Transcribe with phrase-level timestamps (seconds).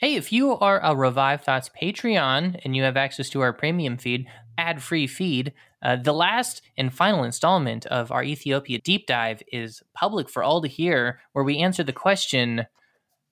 [0.00, 3.98] Hey, if you are a Revive Thoughts Patreon and you have access to our premium
[3.98, 4.26] feed,
[4.56, 9.82] ad free feed, uh, the last and final installment of our Ethiopia deep dive is
[9.92, 12.64] public for all to hear, where we answer the question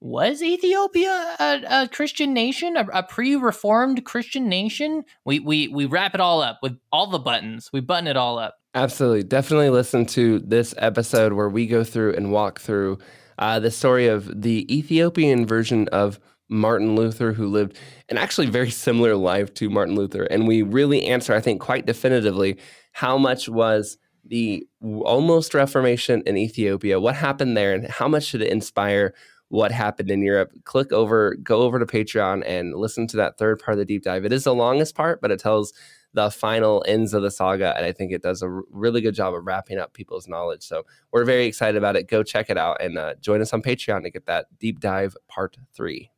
[0.02, 5.04] Was Ethiopia a, a Christian nation, a, a pre reformed Christian nation?
[5.24, 8.38] We, we, we wrap it all up with all the buttons, we button it all
[8.38, 8.56] up.
[8.74, 9.22] Absolutely.
[9.22, 12.98] Definitely listen to this episode where we go through and walk through
[13.38, 17.76] uh, the story of the Ethiopian version of Martin Luther, who lived
[18.08, 20.24] an actually very similar life to Martin Luther.
[20.24, 22.58] And we really answer, I think, quite definitively
[22.92, 28.42] how much was the almost Reformation in Ethiopia, what happened there, and how much did
[28.42, 29.14] it inspire
[29.48, 30.52] what happened in Europe.
[30.64, 34.02] Click over, go over to Patreon and listen to that third part of the deep
[34.02, 34.24] dive.
[34.24, 35.72] It is the longest part, but it tells
[36.12, 37.74] the final ends of the saga.
[37.76, 40.62] And I think it does a really good job of wrapping up people's knowledge.
[40.62, 42.08] So we're very excited about it.
[42.08, 45.16] Go check it out and uh, join us on Patreon to get that deep dive
[45.28, 46.10] part three.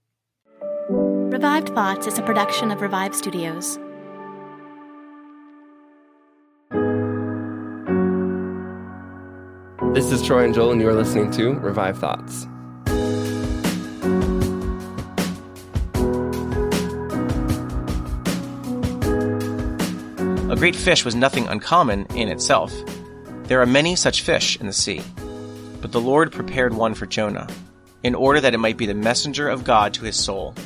[1.31, 3.79] Revived Thoughts is a production of Revived Studios.
[9.95, 12.49] This is Troy and Joel, and you are listening to Revive Thoughts.
[20.51, 22.75] A great fish was nothing uncommon in itself.
[23.45, 25.01] There are many such fish in the sea.
[25.81, 27.47] But the Lord prepared one for Jonah,
[28.03, 30.57] in order that it might be the messenger of God to his soul.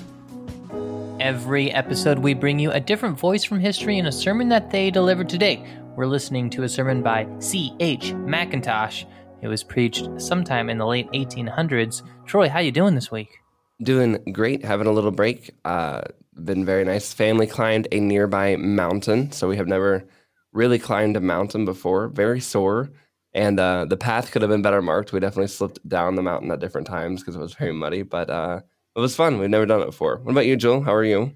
[1.24, 4.90] Every episode, we bring you a different voice from history and a sermon that they
[4.90, 5.64] delivered today.
[5.96, 8.12] We're listening to a sermon by C.H.
[8.12, 9.06] Mackintosh.
[9.40, 12.02] It was preached sometime in the late 1800s.
[12.26, 13.38] Troy, how you doing this week?
[13.82, 15.52] Doing great, having a little break.
[15.64, 16.02] Uh,
[16.34, 17.14] been very nice.
[17.14, 20.06] Family climbed a nearby mountain, so we have never
[20.52, 22.08] really climbed a mountain before.
[22.08, 22.90] Very sore,
[23.32, 25.14] and uh, the path could have been better marked.
[25.14, 28.28] We definitely slipped down the mountain at different times because it was very muddy, but
[28.28, 28.60] uh,
[28.96, 29.38] it was fun.
[29.38, 30.18] We've never done it before.
[30.22, 30.82] What about you, Joel?
[30.82, 31.34] How are you?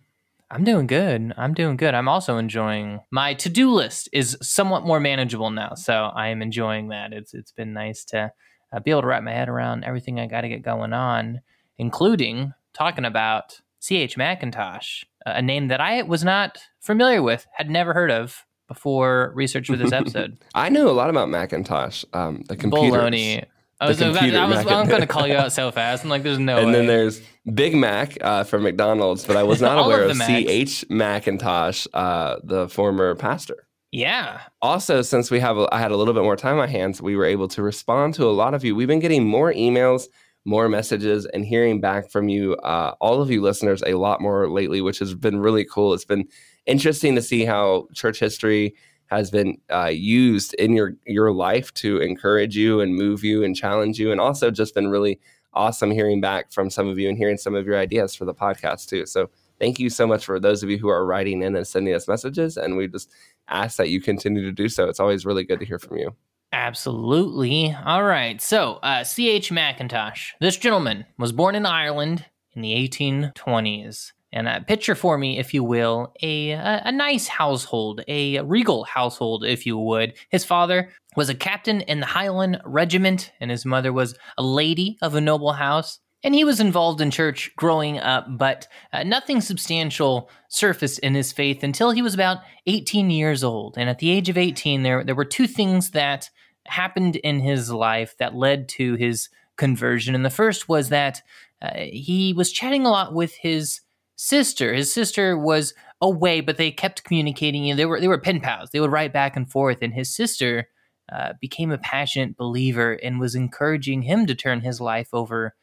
[0.50, 1.34] I'm doing good.
[1.36, 1.94] I'm doing good.
[1.94, 6.88] I'm also enjoying my to-do list is somewhat more manageable now, so I am enjoying
[6.88, 7.12] that.
[7.12, 8.32] It's it's been nice to
[8.72, 11.40] uh, be able to wrap my head around everything I got to get going on,
[11.76, 14.16] including talking about C.H.
[14.16, 19.66] Mackintosh, a name that I was not familiar with, had never heard of before research
[19.66, 20.38] for this episode.
[20.54, 22.98] I know a lot about Macintosh, um, the computer.
[22.98, 23.44] Baloney.
[23.80, 26.02] I was, I was, I was going to call you out so fast.
[26.02, 26.72] I'm like, there's no and way.
[26.72, 27.20] then there's
[27.54, 30.16] Big Mac uh, from McDonald's, but I was not aware of of.
[30.16, 30.84] C.H.
[30.90, 33.68] Mackintosh, uh, the former pastor.
[33.92, 34.40] yeah.
[34.62, 37.00] Also, since we have, a, I had a little bit more time on my hands,
[37.00, 38.74] we were able to respond to a lot of you.
[38.74, 40.06] We've been getting more emails,
[40.44, 44.48] more messages, and hearing back from you, uh, all of you listeners, a lot more
[44.50, 45.94] lately, which has been really cool.
[45.94, 46.26] It's been
[46.66, 48.74] interesting to see how church history
[49.08, 53.56] has been uh, used in your your life to encourage you and move you and
[53.56, 55.18] challenge you, and also just been really
[55.54, 58.34] awesome hearing back from some of you and hearing some of your ideas for the
[58.34, 59.06] podcast too.
[59.06, 61.94] So thank you so much for those of you who are writing in and sending
[61.94, 63.10] us messages, and we just
[63.48, 64.88] ask that you continue to do so.
[64.88, 66.14] It's always really good to hear from you.
[66.52, 67.76] Absolutely.
[67.84, 68.40] All right.
[68.40, 69.50] So, uh, C.H.
[69.50, 70.30] Mackintosh.
[70.40, 72.24] This gentleman was born in Ireland
[72.54, 74.12] in the 1820s.
[74.32, 78.84] And uh, picture for me, if you will, a, a a nice household, a regal
[78.84, 80.14] household, if you would.
[80.30, 84.98] His father was a captain in the Highland Regiment, and his mother was a lady
[85.00, 85.98] of a noble house.
[86.24, 91.32] And he was involved in church growing up, but uh, nothing substantial surfaced in his
[91.32, 93.76] faith until he was about 18 years old.
[93.78, 96.28] And at the age of 18, there there were two things that
[96.66, 100.14] happened in his life that led to his conversion.
[100.14, 101.22] And the first was that
[101.62, 103.80] uh, he was chatting a lot with his
[104.18, 104.74] sister.
[104.74, 105.72] His sister was
[106.02, 107.66] away, but they kept communicating.
[107.66, 108.70] Know, they were they were pen pals.
[108.70, 109.78] They would write back and forth.
[109.80, 110.68] And his sister
[111.10, 115.54] uh, became a passionate believer and was encouraging him to turn his life over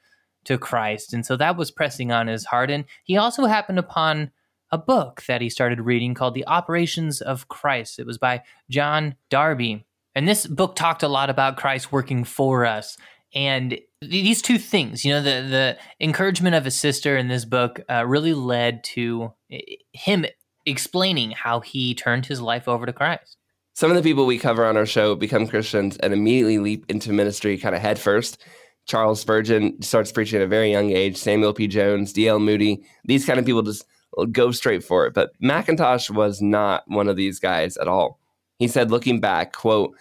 [0.45, 1.13] to Christ.
[1.13, 2.71] And so that was pressing on his heart.
[2.71, 4.31] And he also happened upon
[4.71, 7.99] a book that he started reading called The Operations of Christ.
[7.99, 9.85] It was by John Darby.
[10.15, 12.97] And this book talked a lot about Christ working for us.
[13.33, 13.79] And
[14.09, 18.05] these two things, you know, the, the encouragement of his sister in this book uh,
[18.05, 19.59] really led to eh,
[19.93, 20.25] him
[20.65, 23.37] explaining how he turned his life over to Christ.
[23.73, 27.11] Some of the people we cover on our show become Christians and immediately leap into
[27.11, 28.43] ministry kind of head first.
[28.85, 31.17] Charles Spurgeon starts preaching at a very young age.
[31.17, 31.67] Samuel P.
[31.67, 32.39] Jones, D.L.
[32.39, 33.85] Moody, these kind of people just
[34.31, 35.13] go straight for it.
[35.13, 38.19] But Mackintosh was not one of these guys at all.
[38.59, 39.95] He said, looking back, quote,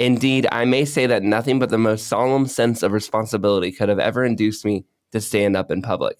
[0.00, 3.98] Indeed, I may say that nothing but the most solemn sense of responsibility could have
[3.98, 6.16] ever induced me to stand up in public.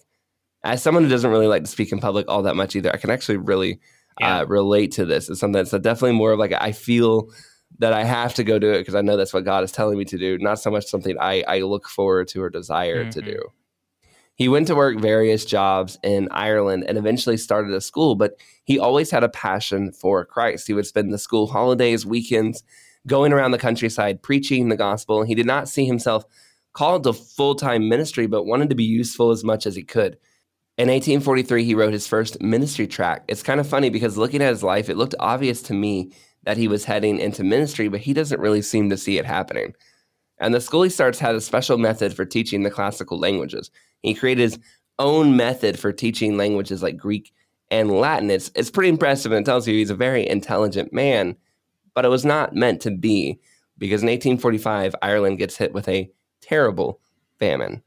[0.62, 2.98] As someone who doesn't really like to speak in public all that much either, I
[2.98, 3.80] can actually really
[4.20, 4.40] yeah.
[4.40, 5.30] uh, relate to this.
[5.30, 7.30] It's something that's definitely more of like I feel
[7.78, 9.96] that I have to go do it because I know that's what God is telling
[9.96, 13.10] me to do, not so much something I, I look forward to or desire mm-hmm.
[13.18, 13.42] to do.
[14.34, 18.34] He went to work various jobs in Ireland and eventually started a school, but
[18.64, 20.66] he always had a passion for Christ.
[20.66, 22.62] He would spend the school holidays, weekends,
[23.06, 25.22] going around the countryside preaching the gospel.
[25.22, 26.24] He did not see himself
[26.72, 30.18] called to full time ministry, but wanted to be useful as much as he could.
[30.78, 33.30] In 1843, he wrote his first ministry tract.
[33.30, 36.12] It's kind of funny because looking at his life, it looked obvious to me
[36.44, 39.74] that he was heading into ministry, but he doesn't really seem to see it happening.
[40.38, 43.70] And the school he starts had a special method for teaching the classical languages.
[44.02, 44.58] He created his
[44.98, 47.32] own method for teaching languages like Greek
[47.70, 48.30] and Latin.
[48.30, 51.36] It's, it's pretty impressive and it tells you he's a very intelligent man,
[51.94, 53.40] but it was not meant to be
[53.78, 56.10] because in 1845, Ireland gets hit with a
[56.40, 57.00] terrible
[57.38, 57.82] famine.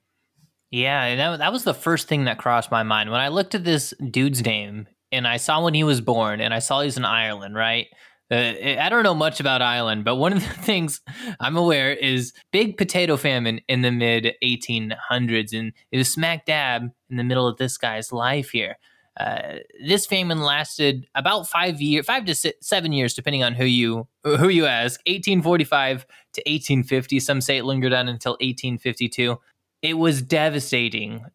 [0.72, 3.12] Yeah, that, that was the first thing that crossed my mind.
[3.12, 6.54] When I looked at this dude's name and I saw when he was born and
[6.54, 7.88] I saw he's in Ireland, right?
[8.32, 11.02] Uh, I don't know much about Ireland, but one of the things
[11.40, 16.90] I'm aware is big potato famine in the mid 1800s, and it was smack dab
[17.10, 18.78] in the middle of this guy's life here.
[19.20, 23.66] Uh, this famine lasted about five years, five to six, seven years, depending on who
[23.66, 25.00] you who you ask.
[25.02, 27.20] 1845 to 1850.
[27.20, 29.38] Some say it lingered on until 1852.
[29.84, 31.26] It was devastating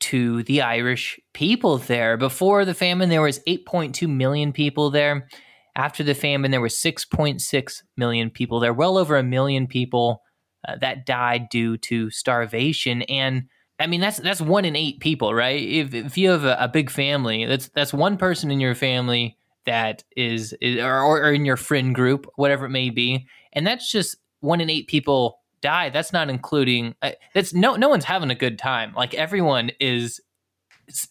[0.00, 2.16] to the Irish people there.
[2.16, 5.28] Before the famine, there was 8.2 million people there.
[5.76, 8.74] After the famine, there were 6.6 million people there.
[8.74, 10.22] Well over a million people
[10.66, 13.02] uh, that died due to starvation.
[13.02, 13.44] And
[13.78, 15.60] I mean, that's that's one in eight people, right?
[15.60, 19.36] If, if you have a, a big family, that's that's one person in your family
[19.66, 23.90] that is, is or, or in your friend group, whatever it may be, and that's
[23.90, 25.88] just one in eight people die.
[25.90, 26.94] That's not including.
[27.02, 28.92] Uh, that's no no one's having a good time.
[28.94, 30.20] Like everyone is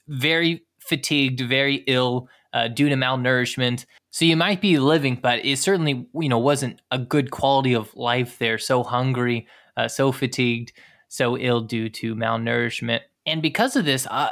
[0.08, 3.86] very fatigued, very ill uh, due to malnourishment.
[4.12, 7.96] So you might be living, but it certainly you know wasn't a good quality of
[7.96, 8.58] life there.
[8.58, 9.48] So hungry,
[9.78, 10.74] uh, so fatigued,
[11.12, 14.30] so ill due to malnourishment, and because of this, uh,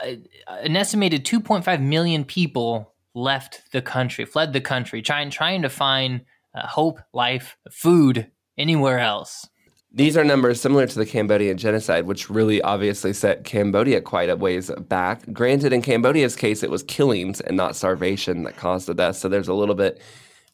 [0.48, 6.22] an estimated 2.5 million people left the country, fled the country, trying trying to find
[6.56, 9.48] uh, hope, life, food anywhere else.
[9.92, 14.36] These are numbers similar to the Cambodian genocide, which really obviously set Cambodia quite a
[14.36, 15.22] ways back.
[15.34, 19.18] Granted, in Cambodia's case, it was killings and not starvation that caused the death.
[19.18, 20.00] So there's a little bit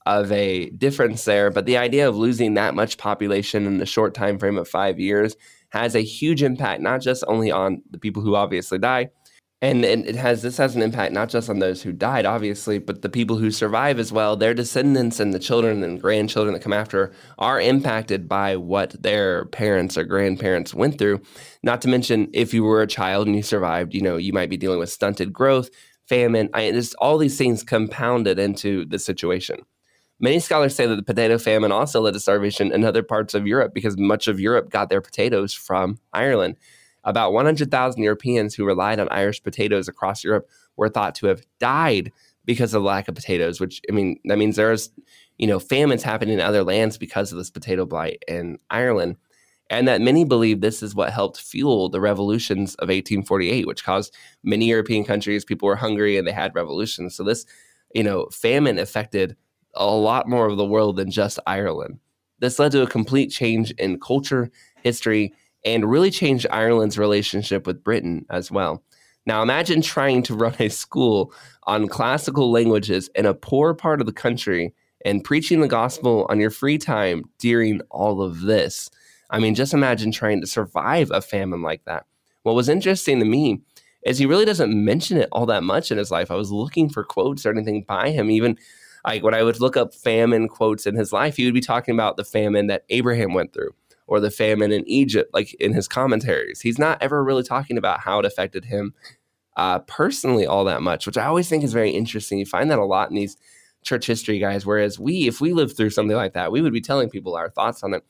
[0.06, 1.51] of a difference there.
[1.51, 5.00] But the idea of losing that much population in the short time frame of five
[5.00, 5.36] years
[5.75, 9.10] has a huge impact, not just only on the people who obviously die,
[9.62, 12.77] and, and it has this has an impact not just on those who died obviously
[12.77, 16.62] but the people who survive as well their descendants and the children and grandchildren that
[16.62, 21.22] come after are impacted by what their parents or grandparents went through.
[21.63, 24.50] Not to mention if you were a child and you survived you know you might
[24.50, 25.70] be dealing with stunted growth
[26.08, 29.60] famine I, all these things compounded into the situation
[30.19, 33.45] Many scholars say that the potato famine also led to starvation in other parts of
[33.45, 36.55] Europe because much of Europe got their potatoes from Ireland.
[37.03, 42.12] About 100,000 Europeans who relied on Irish potatoes across Europe were thought to have died
[42.45, 44.89] because of lack of potatoes, which, I mean, that means there's,
[45.38, 49.17] you know, famines happening in other lands because of this potato blight in Ireland.
[49.69, 54.15] And that many believe this is what helped fuel the revolutions of 1848, which caused
[54.43, 57.15] many European countries, people were hungry and they had revolutions.
[57.15, 57.45] So this,
[57.93, 59.36] you know, famine affected
[59.75, 62.00] a lot more of the world than just Ireland.
[62.39, 64.51] This led to a complete change in culture,
[64.84, 68.84] history, and really changed Ireland's relationship with Britain as well.
[69.25, 74.05] Now, imagine trying to run a school on classical languages in a poor part of
[74.05, 78.89] the country and preaching the gospel on your free time during all of this.
[79.32, 82.05] I mean, just imagine trying to survive a famine like that.
[82.44, 83.62] What was interesting to me
[84.05, 86.29] is he really doesn't mention it all that much in his life.
[86.29, 88.58] I was looking for quotes or anything by him, even
[89.05, 91.93] like when I would look up famine quotes in his life, he would be talking
[91.93, 93.74] about the famine that Abraham went through
[94.07, 96.62] or the famine in Egypt, like in his commentaries.
[96.62, 98.93] He's not ever really talking about how it affected him
[99.57, 102.39] uh, personally all that much, which I always think is very interesting.
[102.39, 103.38] You find that a lot in these
[103.83, 104.65] church history guys.
[104.65, 107.50] Whereas we, if we lived through something like that, we would be telling people our
[107.50, 108.03] thoughts on it.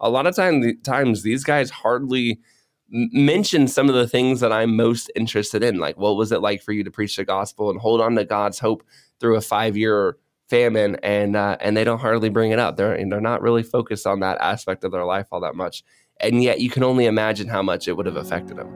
[0.00, 2.40] A lot of time, times these guys hardly
[2.88, 5.78] mention some of the things that I'm most interested in.
[5.78, 8.24] Like, what was it like for you to preach the gospel and hold on to
[8.24, 8.82] God's hope
[9.20, 10.16] through a five year
[10.50, 10.96] famine?
[11.02, 12.76] And uh, and they don't hardly bring it up.
[12.76, 15.82] They're they're not really focused on that aspect of their life all that much.
[16.20, 18.70] And yet, you can only imagine how much it would have affected them.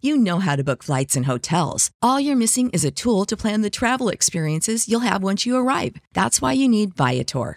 [0.00, 1.90] You know how to book flights and hotels.
[2.00, 5.56] All you're missing is a tool to plan the travel experiences you'll have once you
[5.56, 5.96] arrive.
[6.14, 7.56] That's why you need Viator.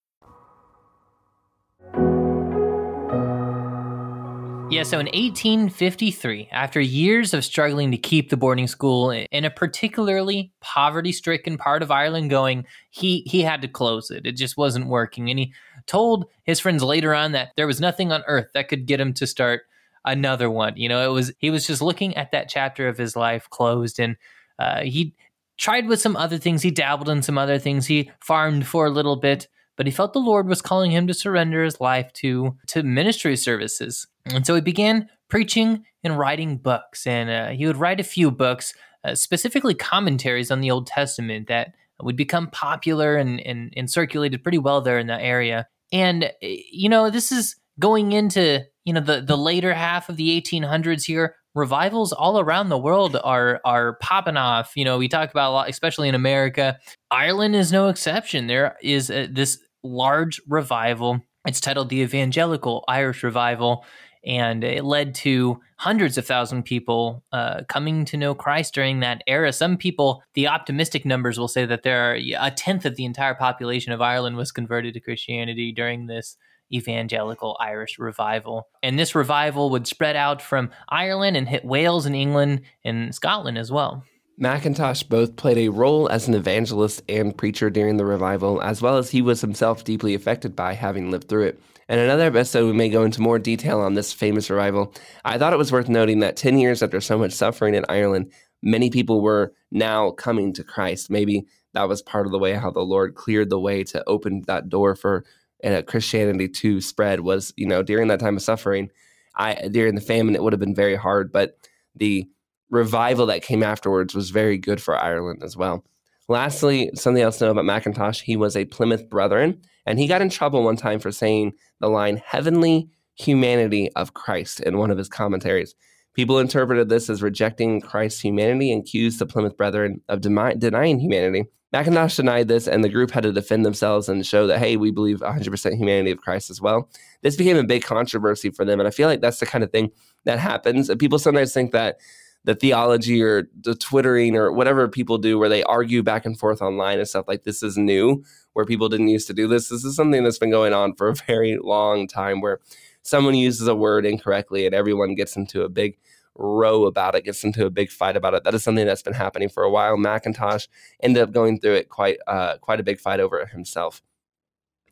[4.71, 9.49] Yeah, so in 1853, after years of struggling to keep the boarding school in a
[9.49, 14.25] particularly poverty stricken part of Ireland going, he, he had to close it.
[14.25, 15.29] It just wasn't working.
[15.29, 15.53] And he
[15.87, 19.13] told his friends later on that there was nothing on earth that could get him
[19.15, 19.63] to start
[20.05, 20.77] another one.
[20.77, 23.99] You know, it was he was just looking at that chapter of his life closed
[23.99, 24.15] and
[24.57, 25.13] uh, he
[25.57, 26.61] tried with some other things.
[26.61, 27.87] He dabbled in some other things.
[27.87, 31.13] He farmed for a little bit but he felt the Lord was calling him to
[31.13, 34.07] surrender his life to to ministry services.
[34.25, 37.07] And so he began preaching and writing books.
[37.07, 38.73] And uh, he would write a few books,
[39.03, 44.43] uh, specifically commentaries on the Old Testament that would become popular and, and, and circulated
[44.43, 45.67] pretty well there in that area.
[45.91, 50.17] And, uh, you know, this is going into, you know, the, the later half of
[50.17, 51.35] the 1800s here.
[51.53, 54.71] Revivals all around the world are are popping off.
[54.75, 56.79] You know, we talk about a lot, especially in America.
[57.09, 58.47] Ireland is no exception.
[58.47, 61.21] There is a, this large revival.
[61.45, 63.83] It's titled the Evangelical Irish Revival,
[64.23, 69.23] and it led to hundreds of thousand people uh, coming to know Christ during that
[69.27, 69.51] era.
[69.51, 73.33] Some people, the optimistic numbers will say that there are a tenth of the entire
[73.33, 76.37] population of Ireland was converted to Christianity during this
[76.71, 78.67] evangelical Irish revival.
[78.81, 83.57] And this revival would spread out from Ireland and hit Wales and England and Scotland
[83.57, 84.03] as well.
[84.39, 88.97] Mackintosh both played a role as an evangelist and preacher during the revival, as well
[88.97, 91.61] as he was himself deeply affected by having lived through it.
[91.87, 94.93] In another episode, we may go into more detail on this famous revival.
[95.25, 98.31] I thought it was worth noting that 10 years after so much suffering in Ireland,
[98.63, 101.11] many people were now coming to Christ.
[101.11, 104.43] Maybe that was part of the way how the Lord cleared the way to open
[104.47, 105.25] that door for
[105.63, 108.89] uh, Christianity to spread was, you know, during that time of suffering,
[109.35, 111.57] I during the famine, it would have been very hard, but
[111.95, 112.27] the
[112.69, 115.85] revival that came afterwards was very good for Ireland as well.
[116.27, 120.21] Lastly, something else to know about Mackintosh, he was a Plymouth Brethren, and he got
[120.21, 124.97] in trouble one time for saying the line heavenly humanity of Christ in one of
[124.97, 125.75] his commentaries.
[126.13, 130.99] People interpreted this as rejecting Christ's humanity and accused the Plymouth Brethren of demi- denying
[130.99, 131.45] humanity.
[131.73, 134.91] Mackintosh denied this, and the group had to defend themselves and show that, hey, we
[134.91, 136.89] believe 100% humanity of Christ as well.
[137.21, 139.71] This became a big controversy for them, and I feel like that's the kind of
[139.71, 139.91] thing
[140.25, 140.93] that happens.
[140.99, 141.97] People sometimes think that
[142.43, 146.61] the theology or the twittering or whatever people do where they argue back and forth
[146.61, 148.23] online and stuff like this is new
[148.53, 151.09] where people didn't used to do this this is something that's been going on for
[151.09, 152.59] a very long time where
[153.03, 155.97] someone uses a word incorrectly and everyone gets into a big
[156.35, 159.13] row about it gets into a big fight about it that is something that's been
[159.13, 160.67] happening for a while mackintosh
[161.01, 164.01] ended up going through it quite uh, quite a big fight over it himself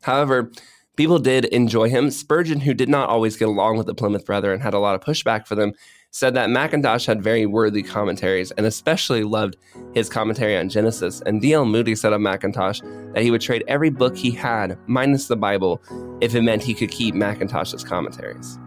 [0.02, 0.50] however
[0.96, 4.60] people did enjoy him spurgeon who did not always get along with the plymouth brethren
[4.60, 5.72] had a lot of pushback for them
[6.10, 9.56] said that Mackintosh had very worthy commentaries and especially loved
[9.94, 11.22] his commentary on Genesis.
[11.24, 11.64] And D.L.
[11.64, 12.80] Moody said of Mackintosh
[13.14, 15.80] that he would trade every book he had, minus the Bible,
[16.20, 18.58] if it meant he could keep Mackintosh's commentaries.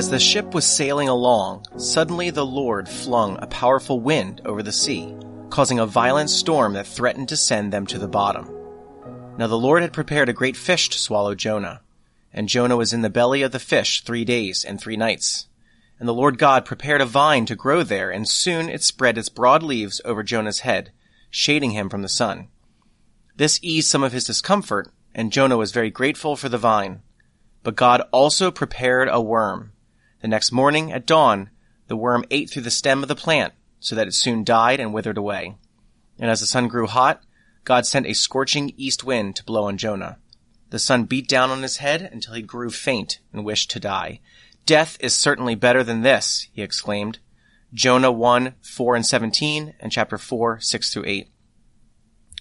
[0.00, 4.72] As the ship was sailing along, suddenly the Lord flung a powerful wind over the
[4.72, 5.14] sea,
[5.50, 8.50] causing a violent storm that threatened to send them to the bottom.
[9.36, 11.82] Now the Lord had prepared a great fish to swallow Jonah,
[12.32, 15.48] and Jonah was in the belly of the fish three days and three nights.
[15.98, 19.28] And the Lord God prepared a vine to grow there, and soon it spread its
[19.28, 20.92] broad leaves over Jonah's head,
[21.28, 22.48] shading him from the sun.
[23.36, 27.02] This eased some of his discomfort, and Jonah was very grateful for the vine.
[27.62, 29.72] But God also prepared a worm.
[30.20, 31.50] The next morning at dawn,
[31.88, 34.92] the worm ate through the stem of the plant, so that it soon died and
[34.92, 35.56] withered away.
[36.18, 37.22] And as the sun grew hot,
[37.64, 40.18] God sent a scorching east wind to blow on Jonah.
[40.68, 44.20] The sun beat down on his head until he grew faint and wished to die.
[44.66, 47.18] Death is certainly better than this, he exclaimed.
[47.72, 51.30] Jonah 1, 4 and 17, and chapter 4, 6 through 8.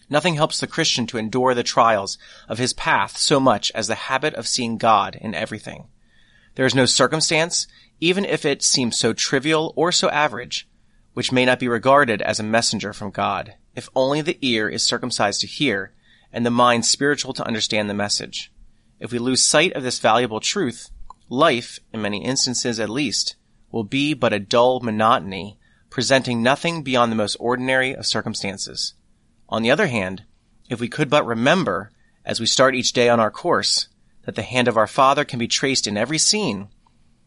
[0.10, 2.18] Nothing helps the Christian to endure the trials
[2.48, 5.88] of his path so much as the habit of seeing God in everything.
[6.60, 7.68] There is no circumstance,
[8.02, 10.68] even if it seems so trivial or so average,
[11.14, 14.84] which may not be regarded as a messenger from God, if only the ear is
[14.84, 15.94] circumcised to hear
[16.34, 18.52] and the mind spiritual to understand the message.
[19.00, 20.90] If we lose sight of this valuable truth,
[21.30, 23.38] life, in many instances at least,
[23.72, 25.58] will be but a dull monotony,
[25.90, 28.96] presenting nothing beyond the most ordinary of circumstances.
[29.48, 30.24] On the other hand,
[30.70, 31.94] if we could but remember,
[32.26, 33.88] as we start each day on our course,
[34.26, 36.70] that the hand of our Father can be traced in every scene,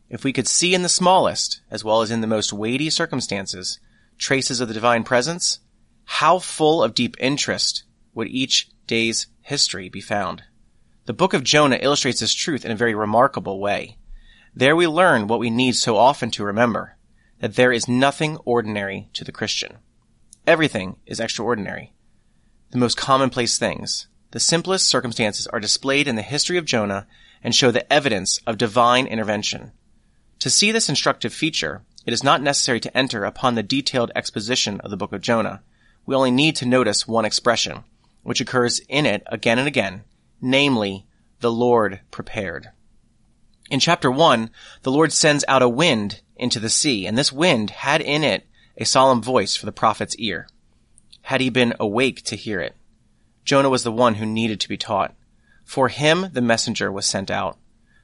[0.08, 3.78] if we could see in the smallest, as well as in the most weighty circumstances,
[4.18, 5.60] traces of the divine presence,
[6.04, 7.84] how full of deep interest
[8.14, 10.42] would each day's history be found.
[11.06, 13.96] The book of Jonah illustrates this truth in a very remarkable way.
[14.54, 16.96] There we learn what we need so often to remember,
[17.40, 19.78] that there is nothing ordinary to the Christian.
[20.46, 21.94] Everything is extraordinary
[22.72, 24.08] the most commonplace things.
[24.32, 27.06] The simplest circumstances are displayed in the history of Jonah
[27.42, 29.72] and show the evidence of divine intervention.
[30.38, 34.80] To see this instructive feature, it is not necessary to enter upon the detailed exposition
[34.80, 35.62] of the book of Jonah.
[36.06, 37.84] We only need to notice one expression,
[38.22, 40.04] which occurs in it again and again,
[40.40, 41.06] namely,
[41.40, 42.70] the Lord prepared.
[43.70, 44.48] In chapter 1,
[44.82, 48.46] the Lord sends out a wind into the sea, and this wind had in it
[48.78, 50.48] a solemn voice for the prophet's ear
[51.22, 52.74] had he been awake to hear it.
[53.44, 55.14] Jonah was the one who needed to be taught.
[55.64, 57.58] For him the messenger was sent out.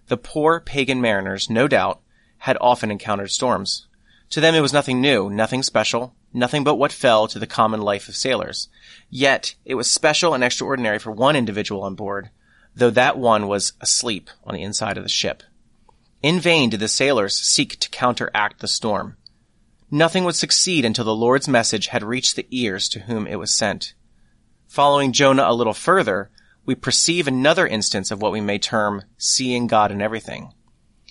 [0.08, 2.00] The poor pagan mariners, no doubt,
[2.38, 3.86] had often encountered storms.
[4.30, 7.80] To them it was nothing new, nothing special, nothing but what fell to the common
[7.80, 8.68] life of sailors.
[9.10, 12.30] Yet it was special and extraordinary for one individual on board,
[12.74, 15.42] though that one was asleep on the inside of the ship.
[16.22, 19.16] In vain did the sailors seek to counteract the storm.
[19.90, 23.54] Nothing would succeed until the Lord's message had reached the ears to whom it was
[23.54, 23.94] sent.
[24.68, 26.30] Following Jonah a little further,
[26.66, 30.52] we perceive another instance of what we may term seeing God in everything.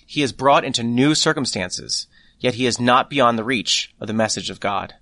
[0.06, 2.06] He is brought into new circumstances,
[2.38, 4.94] yet he is not beyond the reach of the message of God.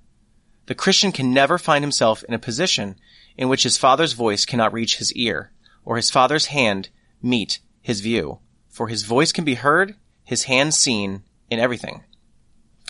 [0.66, 2.97] The Christian can never find himself in a position
[3.37, 5.53] in which his father's voice cannot reach his ear,
[5.85, 6.88] or his father's hand
[7.21, 8.38] meet his view,
[8.71, 12.05] for his voice can be heard, his hand seen, in everything.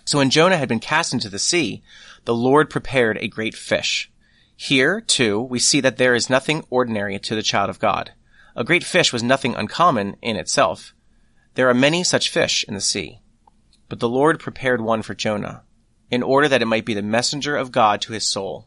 [0.04, 1.82] So when Jonah had been cast into the sea,
[2.24, 4.12] the Lord prepared a great fish.
[4.56, 8.12] Here, too, we see that there is nothing ordinary to the child of God.
[8.56, 10.94] A great fish was nothing uncommon in itself.
[11.54, 13.20] There are many such fish in the sea.
[13.88, 15.62] But the Lord prepared one for Jonah,
[16.10, 18.66] in order that it might be the messenger of God to his soul.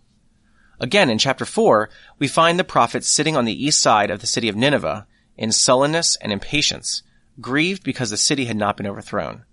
[0.79, 4.27] Again, in chapter 4, we find the prophet sitting on the east side of the
[4.27, 7.01] city of Nineveh in sullenness and impatience,
[7.41, 9.43] grieved because the city had not been overthrown.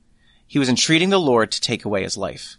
[0.47, 2.59] He was entreating the Lord to take away his life.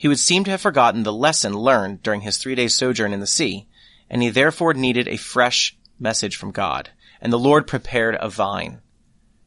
[0.00, 3.20] He would seem to have forgotten the lesson learned during his three days sojourn in
[3.20, 3.68] the sea,
[4.08, 6.88] and he therefore needed a fresh message from God,
[7.20, 8.80] and the Lord prepared a vine.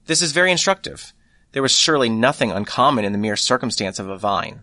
[0.06, 1.12] This is very instructive.
[1.54, 4.62] There was surely nothing uncommon in the mere circumstance of a vine.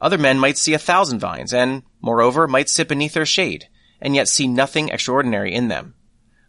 [0.00, 3.68] Other men might see a thousand vines, and, moreover, might sit beneath their shade,
[4.00, 5.96] and yet see nothing extraordinary in them.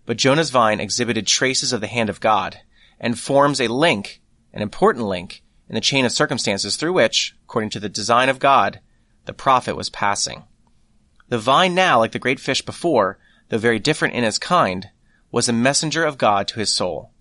[0.06, 2.62] But Jonah's vine exhibited traces of the hand of God,
[3.02, 4.22] and forms a link,
[4.54, 8.40] an important link, in the chain of circumstances through which, according to the design of
[8.40, 8.80] God,
[9.26, 10.46] the prophet was passing.
[11.30, 14.90] The vine now, like the great fish before, though very different in its kind,
[15.32, 17.12] was a messenger of God to his soul.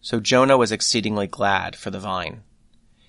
[0.00, 2.42] So Jonah was exceedingly glad for the vine.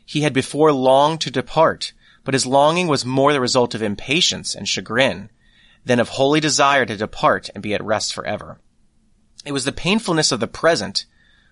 [0.05, 4.53] He had before longed to depart, but his longing was more the result of impatience
[4.53, 5.29] and chagrin
[5.85, 8.59] than of holy desire to depart and be at rest forever.
[9.45, 11.05] It was the painfulness of the present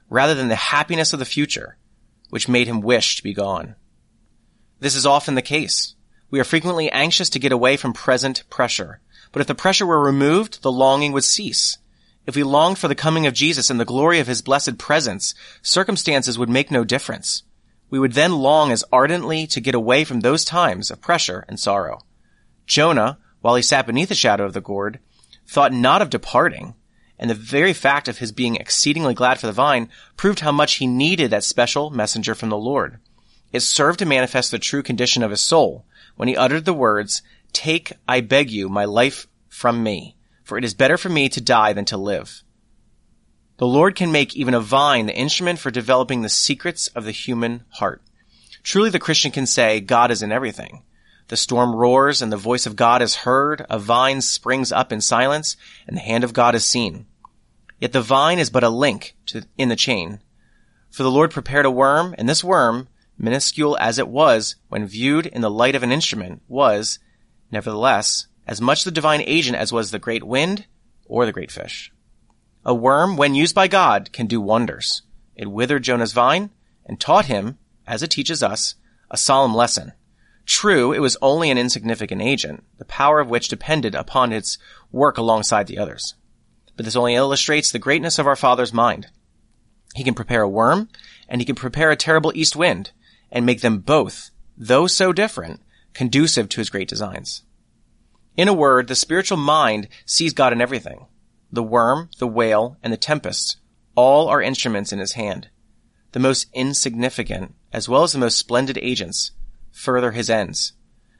[0.10, 1.78] rather than the happiness of the future
[2.30, 3.76] which made him wish to be gone.
[4.80, 5.96] This is often the case.
[6.30, 9.00] We are frequently anxious to get away from present pressure,
[9.32, 11.78] but if the pressure were removed, the longing would cease.
[12.26, 15.34] If we longed for the coming of Jesus and the glory of his blessed presence,
[15.62, 17.44] circumstances would make no difference.
[17.90, 21.60] we would then long as ardently to get away from those times of pressure and
[21.60, 22.02] sorrow.
[22.66, 25.00] Jonah, while he sat beneath the shadow of the gourd,
[25.48, 26.76] thought not of departing,
[27.20, 30.76] and the very fact of his being exceedingly glad for the vine proved how much
[30.76, 33.00] he needed that special messenger from the Lord.
[33.52, 37.22] It served to manifest the true condition of his soul when he uttered the words,
[37.54, 41.42] Take, I beg you, my life from me, for it is better for me to
[41.42, 42.44] die than to live.
[43.58, 47.12] The Lord can make even a vine the instrument for developing the secrets of the
[47.12, 48.02] human heart.
[48.62, 50.84] Truly the Christian can say, God is in everything.
[51.30, 55.02] The storm roars and the voice of God is heard, a vine springs up in
[55.02, 57.06] silence, and the hand of God is seen.
[57.80, 60.22] Yet the vine is but a link to, in the chain.
[60.90, 62.88] For the Lord prepared a worm, and this worm,
[63.18, 67.00] minuscule as it was when viewed in the light of an instrument, was,
[67.52, 70.66] nevertheless, as much the divine agent as was the great wind
[71.06, 71.92] or the great fish.
[72.66, 75.02] A worm, when used by God, can do wonders.
[75.36, 76.52] It withered Jonah's vine
[76.86, 78.76] and taught him, as it teaches us,
[79.12, 79.92] a solemn lesson.
[80.48, 84.58] True, it was only an insignificant agent, the power of which depended upon its
[84.92, 86.16] work alongside the others.
[86.78, 89.08] But this only illustrates the greatness of our Father's mind.
[89.94, 90.88] He can prepare a worm,
[91.28, 92.92] and he can prepare a terrible east wind,
[93.30, 95.62] and make them both, though so different,
[95.94, 97.44] conducive to his great designs.
[98.38, 101.08] In a word, the spiritual mind sees God in everything.
[101.52, 103.58] The worm, the whale, and the tempest
[103.96, 105.50] all are instruments in his hand.
[106.14, 109.32] The most insignificant, as well as the most splendid agents,
[109.78, 110.74] further his ends.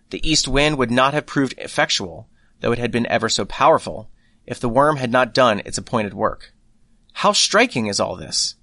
[0.10, 2.28] The east wind would not have proved effectual,
[2.60, 4.10] though it had been ever so powerful,
[4.46, 6.54] if the worm had not done its appointed work.
[7.14, 8.56] How striking is all this!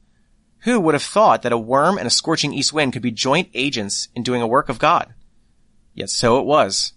[0.60, 3.50] Who would have thought that a worm and a scorching east wind could be joint
[3.54, 5.14] agents in doing a work of God?
[5.92, 6.94] Yet so it was.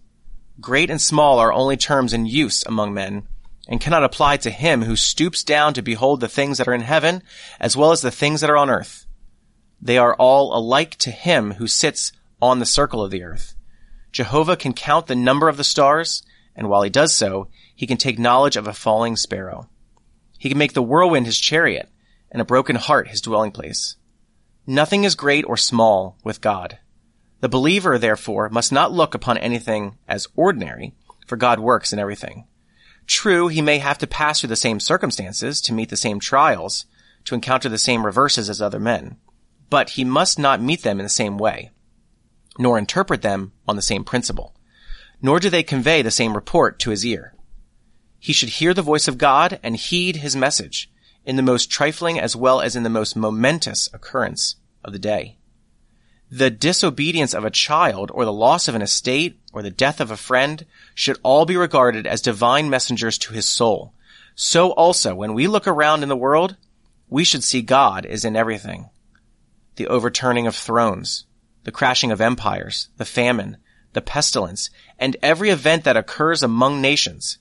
[0.59, 3.27] Great and small are only terms in use among men,
[3.67, 6.81] and cannot apply to him who stoops down to behold the things that are in
[6.81, 7.21] heaven,
[7.59, 9.05] as well as the things that are on earth.
[9.81, 13.55] They are all alike to him who sits on the circle of the earth.
[14.11, 16.23] Jehovah can count the number of the stars,
[16.55, 19.69] and while he does so, he can take knowledge of a falling sparrow.
[20.37, 21.89] He can make the whirlwind his chariot,
[22.31, 23.95] and a broken heart his dwelling place.
[24.65, 26.79] Nothing is great or small with God.
[27.39, 30.93] The believer, therefore, must not look upon anything as ordinary,
[31.27, 32.47] for God works in everything.
[33.05, 36.85] True, he may have to pass through the same circumstances, to meet the same trials,
[37.25, 39.17] to encounter the same reverses as other men,
[39.69, 41.71] but he must not meet them in the same way,
[42.57, 44.55] nor interpret them on the same principle,
[45.21, 47.33] nor do they convey the same report to his ear.
[48.19, 50.89] He should hear the voice of God and heed his message,
[51.25, 55.37] in the most trifling as well as in the most momentous occurrence of the day.
[56.29, 60.11] The disobedience of a child or the loss of an estate or the death of
[60.11, 63.93] a friend should all be regarded as divine messengers to his soul.
[64.35, 66.57] So also, when we look around in the world,
[67.09, 68.89] we should see God is in everything.
[69.77, 71.25] The overturning of thrones,
[71.67, 73.57] the crashing of empires, the famine,
[73.91, 77.39] the pestilence, and every event that occurs among nations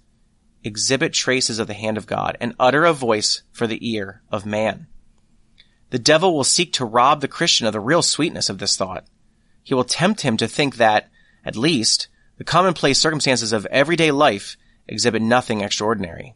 [0.65, 4.45] exhibit traces of the hand of God, and utter a voice for the ear of
[4.45, 4.89] man.
[5.91, 9.07] The devil will seek to rob the Christian of the real sweetness of this thought.
[9.62, 11.09] He will tempt him to think that,
[11.45, 14.57] at least, the commonplace circumstances of everyday life
[14.89, 16.35] exhibit nothing extraordinary,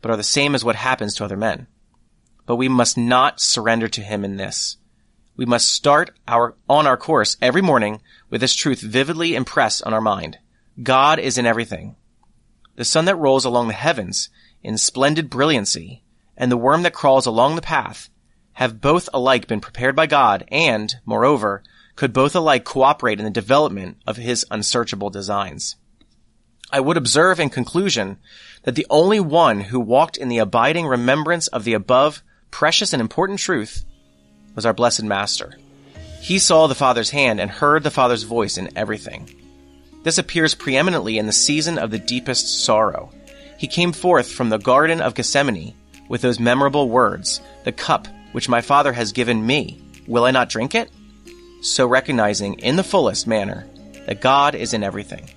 [0.00, 1.66] but are the same as what happens to other men.
[2.46, 4.78] But we must not surrender to him in this.
[5.38, 9.94] We must start our, on our course every morning with this truth vividly impressed on
[9.94, 10.38] our mind.
[10.82, 11.94] God is in everything
[12.74, 14.30] the sun that rolls along the heavens
[14.62, 16.02] in splendid brilliancy,
[16.36, 18.08] and the worm that crawls along the path,
[18.54, 21.62] have both alike been prepared by God and, moreover,
[21.96, 25.74] could both alike cooperate in the development of his unsearchable designs.
[26.70, 28.18] I would observe in conclusion
[28.62, 32.22] that the only one who walked in the abiding remembrance of the above
[32.52, 33.84] precious and important truth
[34.58, 35.54] was our blessed Master.
[36.20, 39.32] He saw the Father's hand and heard the Father's voice in everything.
[40.02, 43.12] This appears preeminently in the season of the deepest sorrow.
[43.56, 45.74] He came forth from the Garden of Gethsemane
[46.08, 50.48] with those memorable words, The cup which my Father has given me, will I not
[50.48, 50.90] drink it?
[51.62, 53.64] So recognizing in the fullest manner
[54.06, 55.30] that God is in everything.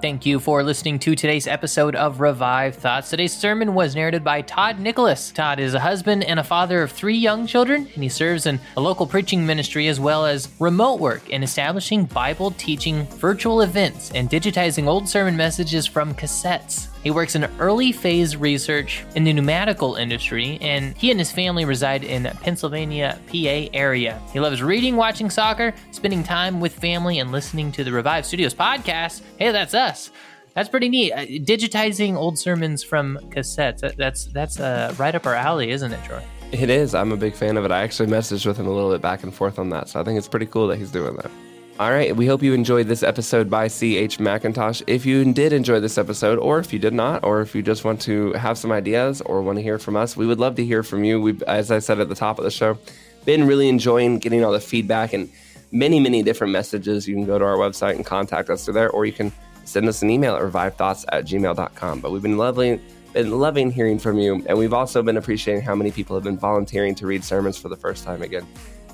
[0.00, 3.10] Thank you for listening to today's episode of Revive Thoughts.
[3.10, 5.34] Today's sermon was narrated by Todd Nicklas.
[5.34, 8.60] Todd is a husband and a father of three young children, and he serves in
[8.76, 14.12] a local preaching ministry as well as remote work in establishing Bible teaching virtual events
[14.14, 16.87] and digitizing old sermon messages from cassettes.
[17.08, 21.64] He works in early phase research in the pneumatical industry, and he and his family
[21.64, 24.20] reside in Pennsylvania, PA area.
[24.30, 28.52] He loves reading, watching soccer, spending time with family, and listening to the Revived Studios
[28.52, 29.22] podcast.
[29.38, 30.10] Hey, that's us.
[30.52, 31.12] That's pretty neat.
[31.12, 33.80] Uh, digitizing old sermons from cassettes.
[33.80, 36.22] That, that's that's uh, right up our alley, isn't it, Troy?
[36.52, 36.94] It is.
[36.94, 37.70] I'm a big fan of it.
[37.70, 40.04] I actually messaged with him a little bit back and forth on that, so I
[40.04, 41.30] think it's pretty cool that he's doing that.
[41.78, 44.82] All right, we hope you enjoyed this episode by CH Mackintosh.
[44.88, 47.84] If you did enjoy this episode, or if you did not, or if you just
[47.84, 50.64] want to have some ideas or want to hear from us, we would love to
[50.64, 51.20] hear from you.
[51.20, 52.78] We, as I said at the top of the show,
[53.24, 55.30] been really enjoying getting all the feedback and
[55.70, 57.06] many, many different messages.
[57.06, 59.30] You can go to our website and contact us through there, or you can
[59.64, 62.00] send us an email at revivethoughts at gmail.com.
[62.00, 62.80] But we've been loving,
[63.12, 66.38] been loving hearing from you, and we've also been appreciating how many people have been
[66.38, 68.48] volunteering to read sermons for the first time again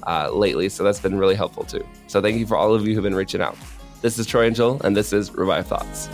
[0.07, 0.69] uh, lately.
[0.69, 1.87] So that's been really helpful too.
[2.07, 3.57] So thank you for all of you who've been reaching out.
[4.03, 6.09] This is Troy and Joel, and this is Revive Thoughts.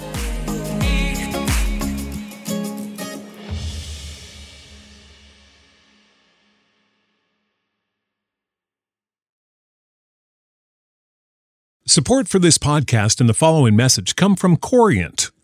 [11.90, 15.32] Support for this podcast and the following message come from Corient.